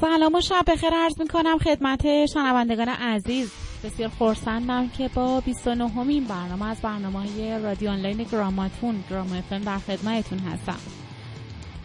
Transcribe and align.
سلام 0.00 0.34
و 0.34 0.40
شب 0.40 0.64
بخیر. 0.66 0.90
عرض 0.94 1.20
می 1.20 1.28
کنم 1.28 1.58
خدمت 1.58 2.26
شنوندگان 2.26 2.88
عزیز. 2.88 3.52
بسیار 3.84 4.10
خورسندم 4.10 4.88
که 4.88 5.08
با 5.08 5.40
29 5.40 5.88
همین 5.88 6.24
برنامه 6.24 6.66
از 6.68 6.80
برنامه 6.80 7.18
های 7.18 7.58
رادیو 7.62 7.90
آنلاین 7.90 8.22
گراماتون 8.32 9.04
گرام 9.10 9.32
افم 9.32 9.58
در 9.58 9.78
خدمتتون 9.78 10.38
هستم. 10.38 10.78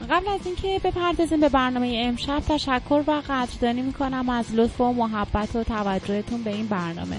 قبل 0.09 0.27
از 0.27 0.45
اینکه 0.45 0.81
بپردازیم 0.83 1.39
به 1.39 1.49
برنامه 1.49 2.01
امشب 2.05 2.39
تشکر 2.39 3.03
و 3.07 3.21
قدردانی 3.29 3.81
می‌کنم 3.81 4.29
از 4.29 4.55
لطف 4.55 4.81
و 4.81 4.93
محبت 4.93 5.55
و 5.55 5.63
توجهتون 5.63 6.43
به 6.43 6.49
این 6.49 6.67
برنامه. 6.67 7.17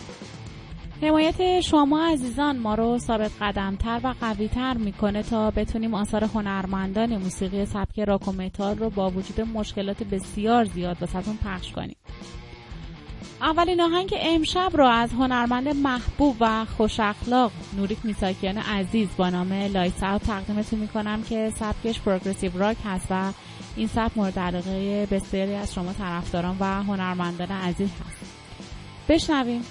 حمایت 1.02 1.60
شما 1.60 2.06
عزیزان 2.06 2.58
ما 2.58 2.74
رو 2.74 2.98
ثابت 2.98 3.30
قدمتر 3.40 4.00
و 4.04 4.14
قویتر 4.20 4.74
می‌کنه 4.74 5.22
تا 5.22 5.50
بتونیم 5.50 5.94
آثار 5.94 6.24
هنرمندان 6.24 7.16
موسیقی 7.16 7.66
سبک 7.66 8.00
راک 8.00 8.28
و 8.28 8.32
متال 8.32 8.78
رو 8.78 8.90
با 8.90 9.10
وجود 9.10 9.40
مشکلات 9.40 10.02
بسیار 10.02 10.64
زیاد 10.64 10.96
واسهتون 11.00 11.36
پخش 11.36 11.72
کنیم. 11.72 11.96
اولین 13.40 13.80
آهنگ 13.80 14.14
امشب 14.20 14.70
رو 14.74 14.86
از 14.86 15.12
هنرمند 15.12 15.68
محبوب 15.68 16.36
و 16.40 16.64
خوش 16.64 17.00
اخلاق 17.00 17.52
نوریک 17.76 17.98
میساکیان 18.04 18.58
عزیز 18.58 19.08
با 19.16 19.30
نام 19.30 19.52
لایت 19.52 20.02
اوت 20.02 20.22
تقدیمتون 20.22 20.78
می‌کنم 20.78 21.22
که 21.22 21.52
سبکش 21.56 22.00
پروگرسیو 22.00 22.58
راک 22.58 22.76
هست 22.84 23.06
و 23.10 23.32
این 23.76 23.86
سبک 23.86 24.12
مورد 24.16 24.38
علاقه 24.38 25.06
بسیاری 25.10 25.54
از 25.54 25.74
شما 25.74 25.92
طرفداران 25.92 26.56
و 26.60 26.82
هنرمندان 26.82 27.48
عزیز 27.48 27.88
هست. 27.88 28.24
بشنویم. 29.08 29.64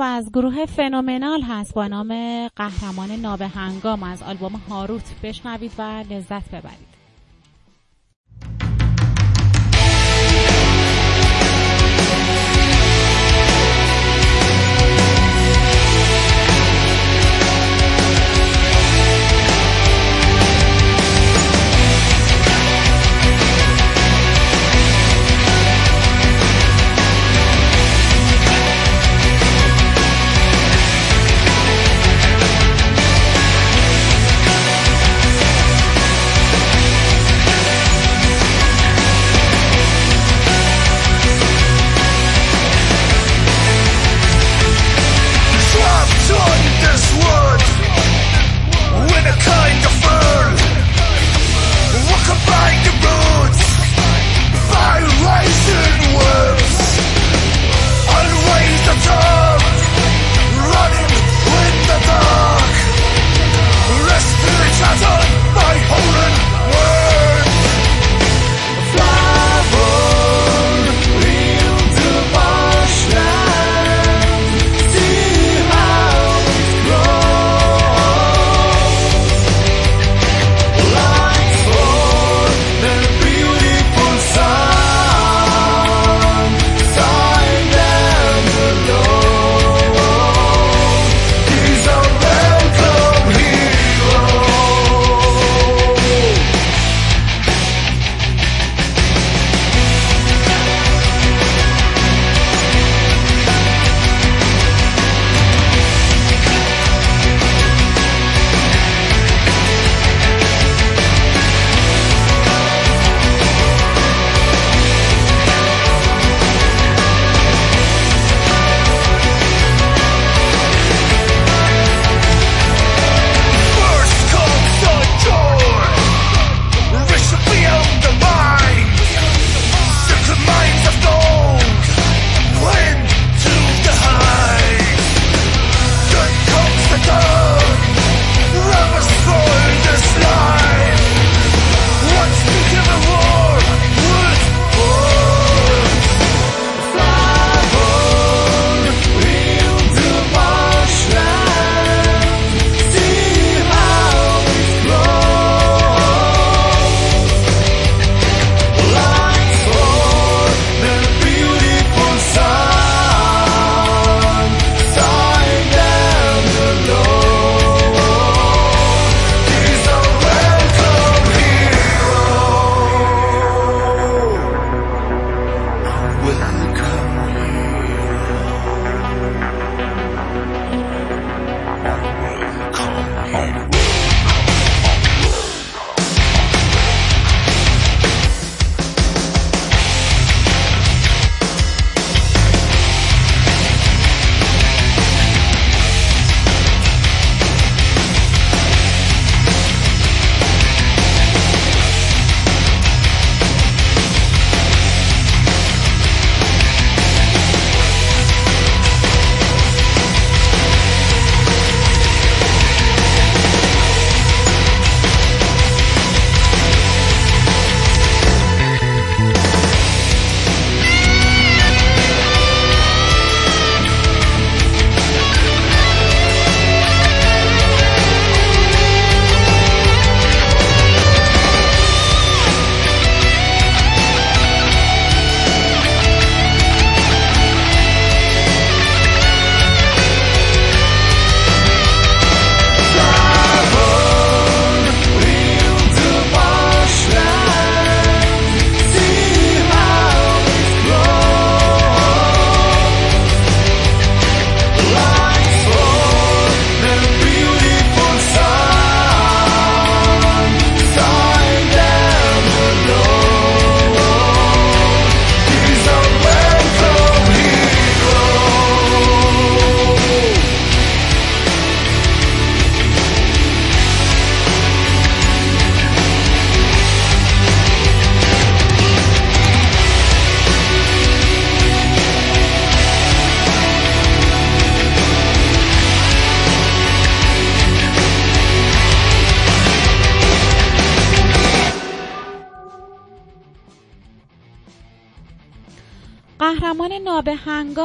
امشب 0.00 0.16
از 0.16 0.30
گروه 0.32 0.66
فنومنال 0.66 1.42
هست 1.42 1.74
با 1.74 1.86
نام 1.86 2.48
قهرمان 2.48 3.10
نابه 3.10 3.48
هنگام 3.48 4.02
از 4.02 4.22
آلبوم 4.22 4.52
هاروت. 4.52 5.02
بشنوید 5.22 5.72
و 5.78 5.82
لذت 6.10 6.48
ببرید. 6.48 6.99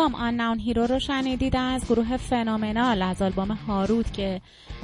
آهنگ 0.05 0.21
Unknown 0.21 0.59
Hero 0.59 0.85
رو 0.85 0.99
شنیدید 0.99 1.55
از 1.55 1.85
گروه 1.85 2.17
Phenomenal 2.17 3.01
از 3.01 3.21
آلبوم 3.21 3.51
هاروت 3.51 4.13
که 4.13 4.41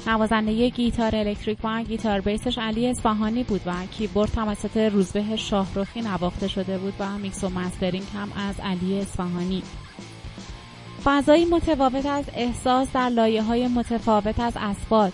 نوازنده 0.08 0.70
گیتار 0.70 1.16
الکتریک 1.16 1.58
و 1.64 1.84
گیتار 1.84 2.22
بیسش 2.22 2.58
علی 2.58 2.88
اصفهانی 2.88 3.44
بود 3.44 3.62
و 3.66 3.86
کیبورد 3.86 4.32
توسط 4.32 4.78
روزبه 4.78 5.36
شاهروخی 5.36 6.02
نواخته 6.02 6.48
شده 6.48 6.78
بود 6.78 6.94
و 7.00 7.18
میکس 7.18 7.44
و 7.44 7.50
mastering 7.50 8.04
هم 8.16 8.32
از 8.36 8.60
علی 8.60 9.00
اصفهانی. 9.00 9.64
فضایی 11.04 11.46
متفاوت 11.46 12.06
از 12.06 12.26
احساس 12.36 12.92
در 12.94 13.10
لایه 13.10 13.44
های 13.44 13.68
متفاوت 13.68 14.40
از 14.40 14.54
اثبات 14.56 15.14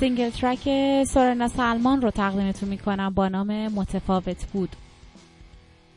single 0.00 0.30
track 0.30 0.68
سورنا 1.04 1.48
سلمان 1.48 2.02
رو 2.02 2.10
تقدیمتون 2.10 2.68
می‌کنم 2.68 3.14
با 3.14 3.28
نام 3.28 3.68
متفاوت 3.68 4.46
بود. 4.52 4.76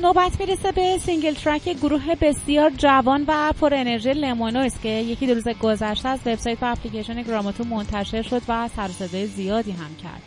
نوبت 0.00 0.40
می‌رسه 0.40 0.72
به 0.72 0.98
single 0.98 1.34
track 1.34 1.68
گروه 1.68 2.14
بسیار 2.14 2.70
جوان 2.70 3.24
و 3.28 3.52
پر 3.60 3.74
انرژی 3.74 4.12
لیمونو 4.12 4.68
که 4.82 4.88
یکی 4.88 5.26
دو 5.26 5.34
روز 5.34 5.48
گذشته 5.48 6.08
از 6.08 6.20
وبسایت 6.26 6.62
و 6.62 6.66
اپلیکیشن 6.66 7.22
گراماتون 7.22 7.64
منتشر 7.64 8.22
شد 8.22 8.42
و 8.48 8.68
سر 8.68 8.88
زیادی 9.26 9.70
هم 9.70 9.96
کرد. 10.02 10.22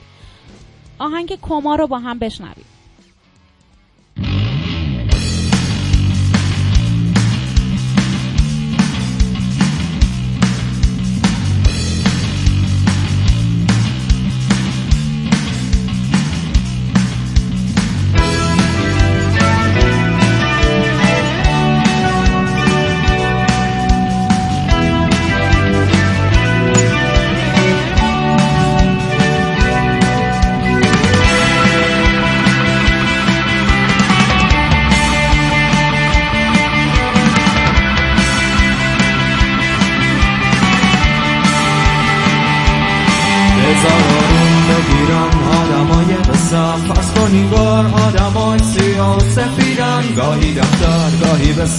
آهنگ 0.99 1.39
کما 1.41 1.75
رو 1.75 1.87
با 1.87 1.99
هم 1.99 2.19
بشنوید. 2.19 2.80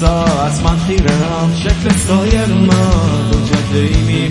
ساعت 0.00 0.62
من 0.64 0.78
خیرم 0.78 1.54
شکل 1.54 1.90
سایه 2.06 2.46
ما 2.46 2.90
دو 3.32 3.40
جده 3.40 3.78
ای 3.78 4.02
می 4.02 4.21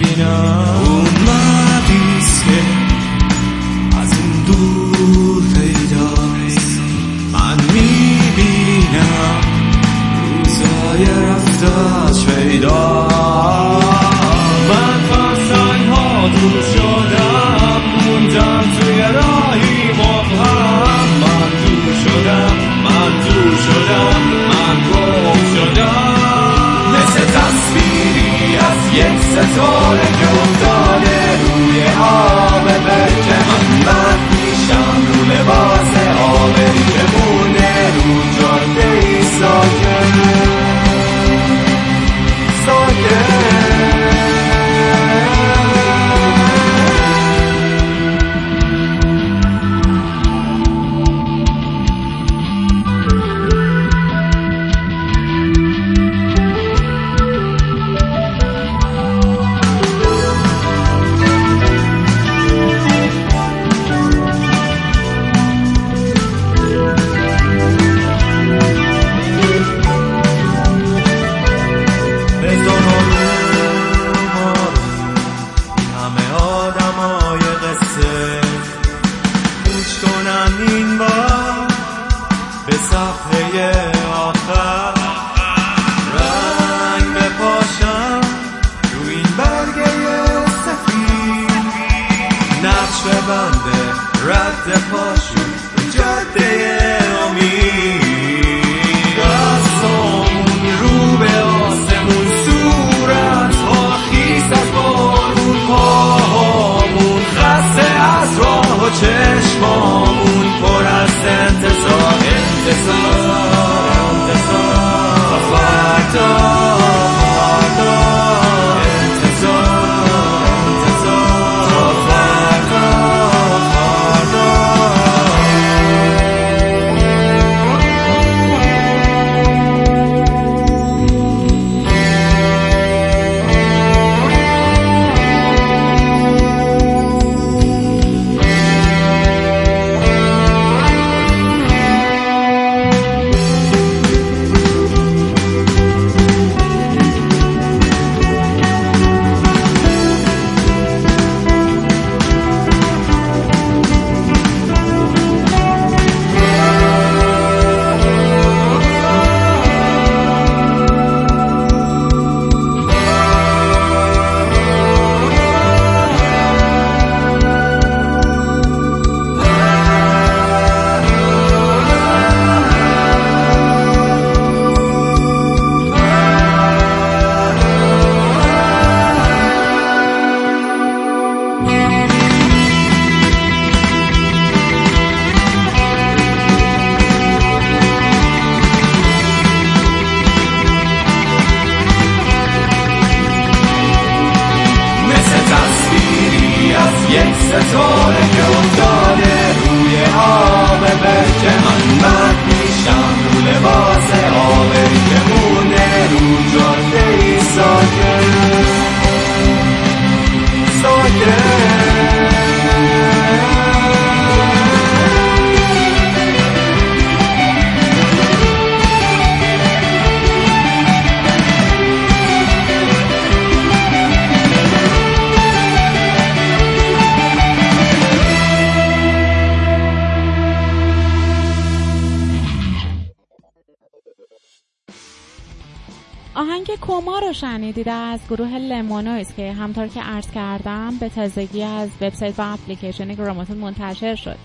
از 238.12 238.20
گروه 238.30 238.58
لمونویز 238.58 239.36
که 239.36 239.54
همطور 239.54 239.88
که 239.88 240.02
عرض 240.02 240.32
کردم 240.32 240.98
به 241.00 241.10
تازگی 241.10 241.64
از 241.64 241.90
وبسایت 242.02 242.40
و 242.40 242.54
اپلیکیشن 242.54 243.14
گراماتون 243.14 243.58
منتشر 243.58 244.16
شد. 244.16 244.38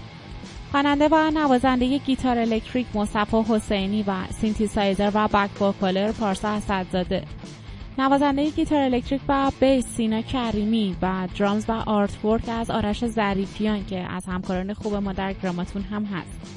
خواننده 0.71 1.09
و 1.09 1.31
نوازنده 1.31 1.99
گیتار 1.99 2.39
الکتریک 2.39 2.87
مصطفی 2.95 3.37
حسینی 3.49 4.05
و 4.07 4.13
سینتیسایزر 4.41 5.11
و 5.15 5.29
back 5.29 5.63
vocal 5.63 6.13
پارسا 6.13 6.49
اسدزاده. 6.49 7.25
نوازنده 7.99 8.51
گیتار 8.51 8.79
الکتریک 8.83 9.21
و 9.29 9.51
بیس 9.61 9.87
سینا 9.87 10.23
کریمی 10.23 10.97
و 11.03 11.29
drums 11.39 11.65
و 11.69 11.73
artwork 11.73 12.49
از 12.49 12.71
آرش 12.71 13.07
ظریفیان 13.07 13.87
که 13.87 13.99
از 13.99 14.27
همکاران 14.27 14.75
خوب 14.75 14.95
ما 14.95 15.13
در 15.13 15.33
گراماتون 15.33 15.83
هم 15.83 16.05
هست. 16.05 16.57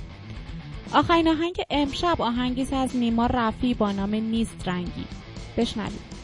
آخرین 0.93 1.27
آهنگ 1.27 1.55
امشب 1.69 2.21
آهنگی 2.21 2.67
از 2.75 2.95
نیما 2.95 3.25
رفی 3.25 3.73
با 3.73 3.91
نام 3.91 4.15
نیست 4.15 4.67
رنگی. 4.67 5.05
بشنوید. 5.57 6.18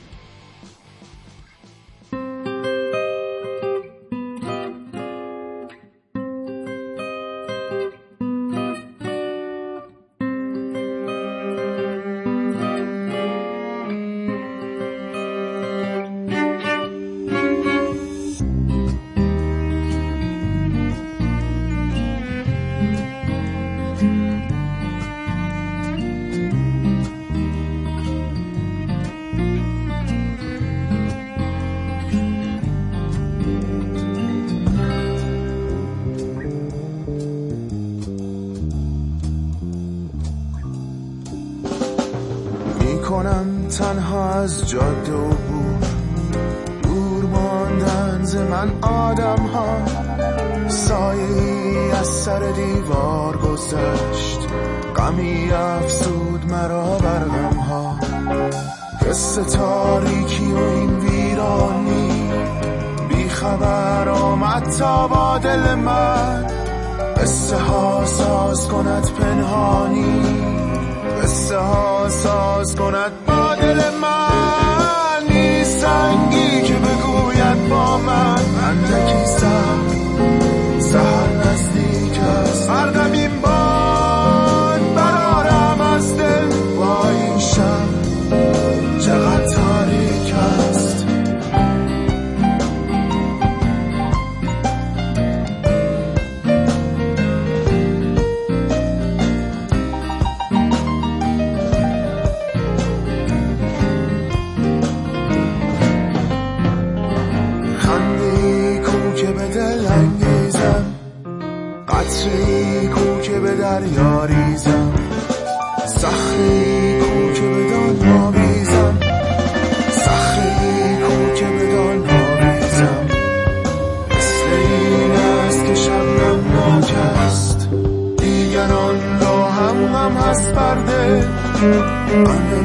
Under 131.65 132.64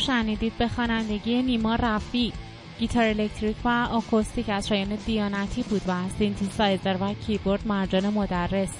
شنیدید 0.00 0.52
به 0.58 0.68
خوانندگی 0.68 1.42
نیما 1.42 1.74
رفی 1.74 2.32
گیتار 2.78 3.04
الکتریک 3.04 3.56
و 3.64 3.88
آکوستیک 3.92 4.48
از 4.48 4.68
شایان 4.68 4.98
دیانتی 5.06 5.62
بود 5.62 5.82
و 5.88 5.94
سینتیسایزر 6.18 6.96
و 7.00 7.14
کیبورد 7.14 7.66
مرجان 7.66 8.08
مدرس. 8.08 8.72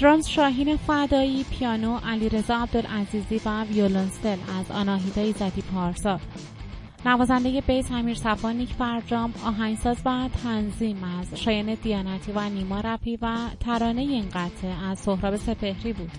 drums 0.00 0.26
شاهین 0.26 0.76
فدایی 0.76 1.44
پیانو 1.44 1.98
علیرضا 1.98 2.56
عبدالعزیزی 2.56 3.40
و 3.44 3.64
ویولنسل 3.64 4.36
از 4.60 4.70
آناهیتا 4.70 5.20
ایزدی 5.20 5.62
پارسا. 5.62 6.20
نوازنده 7.06 7.60
بیس 7.60 7.92
امیر 7.92 8.14
صفا 8.14 8.52
نیک 8.52 8.68
فرجام 8.68 9.34
آهنگساز 9.44 9.96
و 10.04 10.28
تنظیم 10.42 11.04
از 11.04 11.40
شایان 11.40 11.74
دیانتی 11.74 12.32
و 12.32 12.48
نیما 12.48 12.80
رفی 12.80 13.18
و 13.22 13.36
ترانه 13.60 14.00
این 14.00 14.28
قطعه 14.28 14.84
از 14.90 14.98
سهراب 14.98 15.36
سپهری 15.36 15.92
بود. 15.92 16.10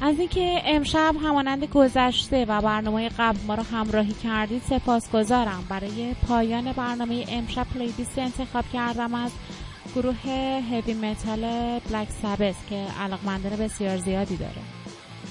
از 0.00 0.18
اینکه 0.18 0.62
امشب 0.64 1.14
همانند 1.22 1.64
گذشته 1.64 2.44
و 2.44 2.60
برنامه 2.60 3.08
قبل 3.18 3.38
ما 3.46 3.54
رو 3.54 3.62
همراهی 3.62 4.12
کردید 4.12 4.62
سپاسگزارم. 4.62 5.64
برای 5.68 6.14
پایان 6.28 6.72
برنامه 6.72 7.24
امشب 7.28 7.66
پلیلیست 7.74 8.18
انتخاب 8.18 8.64
کردم 8.72 9.14
از 9.14 9.30
گروه 9.94 10.16
هیوی 10.70 10.94
متال 10.94 11.40
بلک 11.78 12.08
سابت 12.22 12.54
که 12.70 12.86
علاقمندان 13.00 13.56
بسیار 13.56 13.96
زیادی 13.96 14.36
داره. 14.36 14.62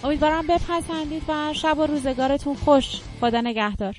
امیدوارم 0.03 0.47
بپسندید 0.47 1.23
و 1.27 1.53
شب 1.53 1.77
و 1.79 1.85
روزگارتون 1.85 2.55
خوش. 2.55 3.01
خدا 3.21 3.41
نگهدار. 3.41 3.95